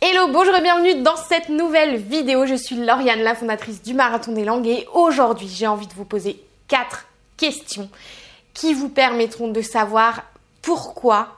[0.00, 2.46] Hello, bonjour et bienvenue dans cette nouvelle vidéo.
[2.46, 6.04] Je suis Lauriane, la fondatrice du Marathon des Langues et aujourd'hui j'ai envie de vous
[6.04, 7.90] poser quatre questions
[8.54, 10.22] qui vous permettront de savoir
[10.62, 11.30] pourquoi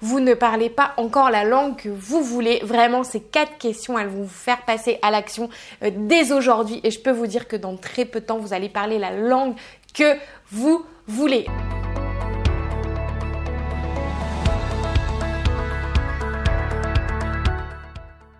[0.00, 2.60] vous ne parlez pas encore la langue que vous voulez.
[2.62, 5.50] Vraiment, ces quatre questions, elles vont vous faire passer à l'action
[5.82, 8.54] euh, dès aujourd'hui et je peux vous dire que dans très peu de temps, vous
[8.54, 9.56] allez parler la langue
[9.92, 10.16] que
[10.50, 11.46] vous voulez.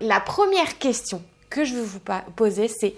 [0.01, 2.01] La première question que je veux vous
[2.35, 2.95] poser, c'est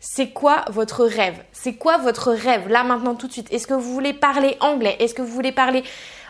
[0.00, 1.42] c'est quoi votre rêve?
[1.52, 2.68] C'est quoi votre rêve?
[2.68, 3.52] Là maintenant tout de suite.
[3.52, 4.96] Est-ce que vous voulez parler anglais?
[5.00, 5.82] Est-ce que vous voulez parler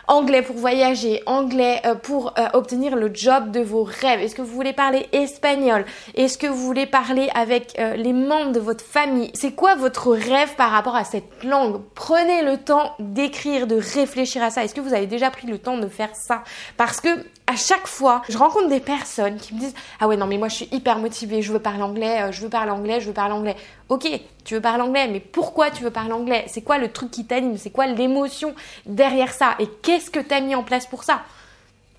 [0.07, 4.21] anglais pour voyager, anglais euh, pour euh, obtenir le job de vos rêves?
[4.21, 5.85] Est-ce que vous voulez parler espagnol?
[6.15, 9.31] Est-ce que vous voulez parler avec euh, les membres de votre famille?
[9.33, 11.81] C'est quoi votre rêve par rapport à cette langue?
[11.93, 14.63] Prenez le temps d'écrire, de réfléchir à ça.
[14.63, 16.43] Est-ce que vous avez déjà pris le temps de faire ça?
[16.77, 17.09] Parce que
[17.47, 20.49] à chaque fois, je rencontre des personnes qui me disent Ah ouais, non, mais moi
[20.49, 23.33] je suis hyper motivée, je veux parler anglais, je veux parler anglais, je veux parler
[23.33, 23.55] anglais.
[23.87, 24.05] Ok,
[24.43, 26.43] tu veux parler anglais, mais pourquoi tu veux parler anglais?
[26.47, 27.57] C'est quoi le truc qui t'anime?
[27.57, 28.53] C'est quoi l'émotion
[28.85, 29.55] derrière ça?
[29.59, 31.21] Et qu'est-ce que tu as mis en place pour ça?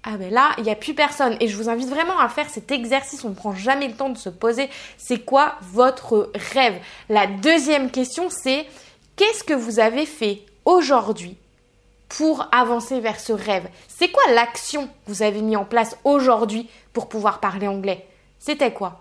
[0.05, 1.37] Ah ben là, il n'y a plus personne.
[1.41, 3.25] Et je vous invite vraiment à faire cet exercice.
[3.25, 4.69] On ne prend jamais le temps de se poser.
[4.99, 6.77] C'est quoi votre rêve?
[7.09, 8.67] La deuxième question, c'est
[9.17, 11.37] qu'est-ce que vous avez fait aujourd'hui
[12.09, 13.69] pour avancer vers ce rêve.
[13.87, 18.07] C'est quoi l'action que vous avez mis en place aujourd'hui pour pouvoir parler anglais?
[18.39, 19.01] C'était quoi?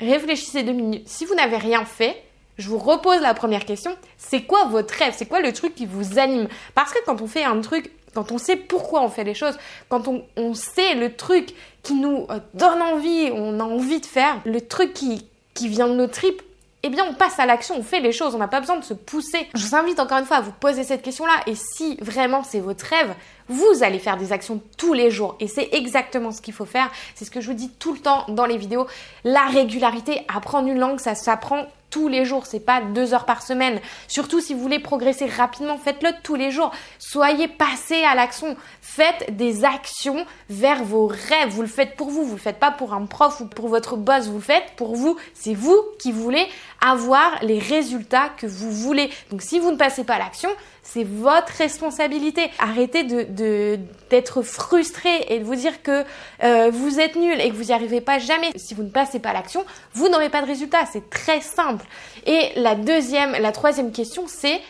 [0.00, 1.08] Réfléchissez deux minutes.
[1.08, 2.22] Si vous n'avez rien fait,
[2.58, 3.96] je vous repose la première question.
[4.16, 5.14] C'est quoi votre rêve?
[5.16, 6.48] C'est quoi le truc qui vous anime?
[6.74, 9.58] Parce que quand on fait un truc, quand on sait pourquoi on fait les choses,
[9.88, 14.40] quand on, sait le truc qui nous euh, donne envie, on a envie de faire,
[14.44, 16.42] le truc qui, qui vient de nos tripes,
[16.86, 18.84] eh bien on passe à l'action, on fait les choses, on n'a pas besoin de
[18.84, 19.48] se pousser.
[19.54, 22.60] Je vous invite encore une fois à vous poser cette question-là et si vraiment c'est
[22.60, 23.14] votre rêve,
[23.48, 26.90] vous allez faire des actions tous les jours et c'est exactement ce qu'il faut faire.
[27.14, 28.86] C'est ce que je vous dis tout le temps dans les vidéos.
[29.24, 33.40] La régularité, apprendre une langue, ça s'apprend tous les jours, c'est pas deux heures par
[33.40, 33.78] semaine.
[34.08, 36.72] Surtout si vous voulez progresser rapidement, faites-le tous les jours.
[36.98, 38.56] Soyez passé à l'action.
[38.82, 41.50] Faites des actions vers vos rêves.
[41.50, 43.96] Vous le faites pour vous, vous le faites pas pour un prof ou pour votre
[43.96, 45.16] boss, vous le faites pour vous.
[45.34, 46.44] C'est vous qui voulez
[46.84, 49.10] avoir les résultats que vous voulez.
[49.30, 50.50] Donc si vous ne passez pas à l'action,
[50.82, 52.50] c'est votre responsabilité.
[52.58, 56.04] Arrêtez d'être frustré et de vous dire que
[56.42, 58.52] euh, vous êtes nul et que vous n'y arrivez pas jamais.
[58.56, 59.64] Si vous ne passez pas l'action,
[59.94, 60.84] vous n'aurez pas de résultat.
[60.92, 61.86] C'est très simple.
[62.26, 64.60] Et la deuxième, la troisième question, c'est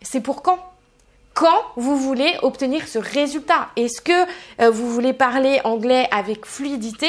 [0.00, 0.58] c'est pour quand?
[1.34, 3.68] Quand vous voulez obtenir ce résultat?
[3.76, 4.26] Est-ce que
[4.60, 7.08] euh, vous voulez parler anglais avec fluidité?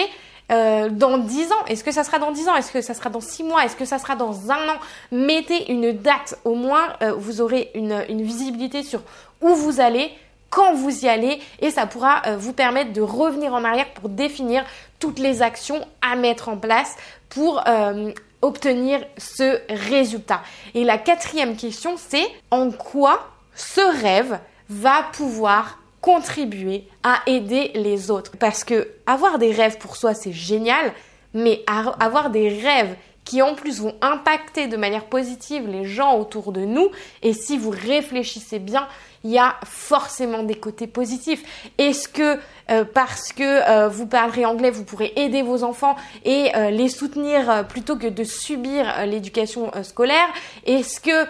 [0.52, 2.56] Euh, dans 10 ans Est-ce que ça sera dans 10 ans?
[2.56, 3.64] Est-ce que ça sera dans 6 mois?
[3.66, 4.78] Est-ce que ça sera dans un an?
[5.12, 6.40] Mettez une date.
[6.46, 9.02] Au moins, vous aurez une, visibilité sur
[9.42, 10.12] où vous allez,
[10.50, 14.10] quand vous y allez et ça pourra euh, vous permettre de revenir en arrière pour
[14.10, 14.66] définir
[15.00, 16.96] toutes les actions à mettre en place
[17.30, 18.12] pour euh,
[18.42, 20.42] obtenir ce résultat.
[20.74, 24.40] Et la quatrième question, c'est en quoi ce rêve
[24.70, 28.38] va pouvoir contribuer à aider les autres.
[28.38, 30.94] Parce que avoir des rêves pour soi, c'est génial,
[31.34, 32.96] mais avoir des rêves
[33.30, 36.90] qui en plus vont impacter de manière positive les gens autour de nous,
[37.22, 38.88] et si vous réfléchissez bien,
[39.24, 41.44] il y a forcément des côtés positifs.
[41.78, 42.40] Est-ce que
[42.72, 45.96] euh, parce que euh, vous parlerez anglais, vous pourrez aider vos enfants
[46.26, 50.28] et euh, les soutenir plutôt que de subir l'éducation scolaire?
[50.66, 51.28] Est-ce que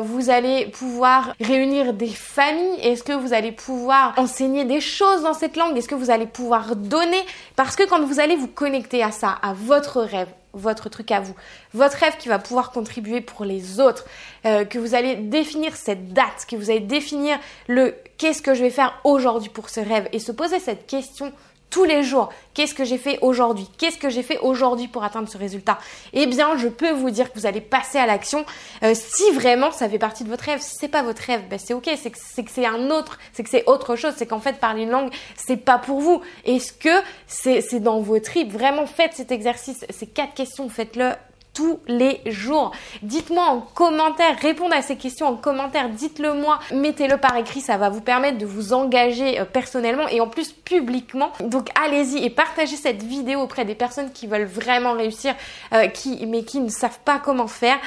[0.00, 2.80] vous allez pouvoir réunir des familles?
[2.80, 5.76] Est-ce que vous allez pouvoir enseigner des choses dans cette langue?
[5.76, 7.20] Est-ce que vous allez pouvoir donner?
[7.56, 11.20] Parce que quand vous allez vous connecter à ça, à votre rêve, votre truc à
[11.20, 11.34] vous,
[11.72, 14.04] votre rêve qui va pouvoir contribuer pour les autres,
[14.44, 18.62] euh, que vous allez définir cette date, que vous allez définir le qu'est-ce que je
[18.62, 20.08] vais faire aujourd'hui pour ce rêve.
[20.12, 21.32] Et se poser cette question
[21.72, 22.28] tous les jours.
[22.54, 23.66] Qu'est-ce que j'ai fait aujourd'hui?
[23.78, 25.78] Qu'est-ce que j'ai fait aujourd'hui pour atteindre ce résultat?
[26.12, 28.44] Eh bien, je peux vous dire que vous allez passer à l'action
[28.84, 30.60] euh, si vraiment ça fait partie de votre rêve.
[30.60, 31.90] Si c'est pas votre rêve, ben c'est ok.
[31.96, 34.12] C'est que c'est un autre, c'est que c'est autre chose.
[34.16, 36.20] C'est qu'en fait parler une langue, c'est pas pour vous.
[36.44, 38.52] Est-ce que c'est c'est dans vos tripes?
[38.52, 39.86] Vraiment, faites cet exercice.
[39.88, 41.12] Ces quatre questions, faites-le
[41.54, 42.72] tous les jours.
[43.02, 47.76] Dites-moi en commentaire, répondez à ces questions en commentaire, dites-le moi, mettez-le par écrit, ça
[47.76, 51.32] va vous permettre de vous engager euh, personnellement et en plus publiquement.
[51.40, 55.34] Donc allez-y et partagez cette vidéo auprès des personnes qui veulent vraiment réussir,
[55.72, 57.78] euh, qui, mais qui ne savent pas comment faire.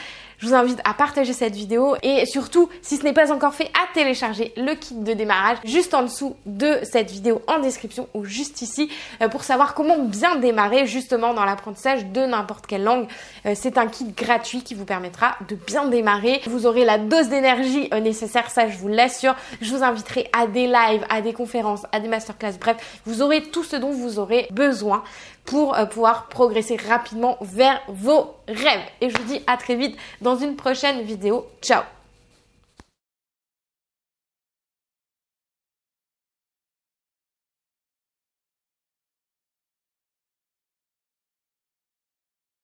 [0.45, 3.71] Je vous invite à partager cette vidéo et surtout, si ce n'est pas encore fait,
[3.73, 8.25] à télécharger le kit de démarrage juste en dessous de cette vidéo en description ou
[8.25, 8.87] juste ici
[9.23, 13.07] euh, pour savoir comment bien démarrer justement dans l'apprentissage de n'importe quelle langue.
[13.47, 16.41] Euh, c'est un kit gratuit qui vous permettra de bien démarrer.
[16.45, 19.35] Vous aurez la dose d'énergie euh, nécessaire, ça je vous l'assure.
[19.61, 23.41] Je vous inviterai à des lives, à des conférences, à des masterclass, bref, vous aurez
[23.41, 25.03] tout ce dont vous aurez besoin
[25.45, 28.83] pour euh, pouvoir progresser rapidement vers vos rêves.
[29.01, 31.45] Et je vous dis à très vite dans une prochaine vidéo.
[31.61, 31.94] Ciao